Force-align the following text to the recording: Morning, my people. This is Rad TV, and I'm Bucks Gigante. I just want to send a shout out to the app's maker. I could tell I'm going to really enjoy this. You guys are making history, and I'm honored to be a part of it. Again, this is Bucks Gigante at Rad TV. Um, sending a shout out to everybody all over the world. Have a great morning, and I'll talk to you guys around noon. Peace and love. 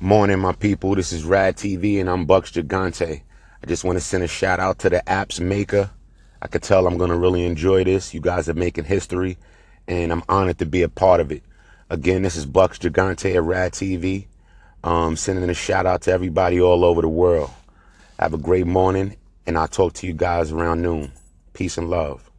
Morning, 0.00 0.38
my 0.38 0.52
people. 0.52 0.94
This 0.94 1.12
is 1.12 1.24
Rad 1.24 1.56
TV, 1.56 2.00
and 2.00 2.08
I'm 2.08 2.24
Bucks 2.24 2.52
Gigante. 2.52 3.22
I 3.60 3.66
just 3.66 3.82
want 3.82 3.98
to 3.98 4.04
send 4.04 4.22
a 4.22 4.28
shout 4.28 4.60
out 4.60 4.78
to 4.78 4.90
the 4.90 5.06
app's 5.08 5.40
maker. 5.40 5.90
I 6.40 6.46
could 6.46 6.62
tell 6.62 6.86
I'm 6.86 6.98
going 6.98 7.10
to 7.10 7.16
really 7.16 7.44
enjoy 7.44 7.82
this. 7.82 8.14
You 8.14 8.20
guys 8.20 8.48
are 8.48 8.54
making 8.54 8.84
history, 8.84 9.38
and 9.88 10.12
I'm 10.12 10.22
honored 10.28 10.58
to 10.58 10.66
be 10.66 10.82
a 10.82 10.88
part 10.88 11.18
of 11.18 11.32
it. 11.32 11.42
Again, 11.90 12.22
this 12.22 12.36
is 12.36 12.46
Bucks 12.46 12.78
Gigante 12.78 13.34
at 13.34 13.42
Rad 13.42 13.72
TV. 13.72 14.28
Um, 14.84 15.16
sending 15.16 15.50
a 15.50 15.54
shout 15.54 15.84
out 15.84 16.02
to 16.02 16.12
everybody 16.12 16.60
all 16.60 16.84
over 16.84 17.00
the 17.02 17.08
world. 17.08 17.50
Have 18.20 18.34
a 18.34 18.38
great 18.38 18.68
morning, 18.68 19.16
and 19.48 19.58
I'll 19.58 19.66
talk 19.66 19.94
to 19.94 20.06
you 20.06 20.12
guys 20.12 20.52
around 20.52 20.80
noon. 20.80 21.10
Peace 21.54 21.76
and 21.76 21.90
love. 21.90 22.30